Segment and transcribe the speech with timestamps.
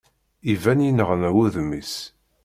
[0.53, 1.93] Iban yenneɣna wudem-is.